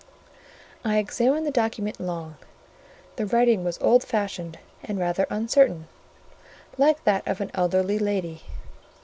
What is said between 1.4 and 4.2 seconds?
the document long: the writing was old